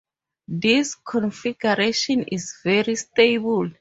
This 0.47 0.95
configuration 0.95 2.23
is 2.23 2.55
very 2.65 2.95
stable. 2.95 3.69